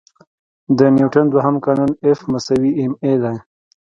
[0.77, 2.39] د نیوټن دوهم قانون F=ma
[3.21, 3.35] دی.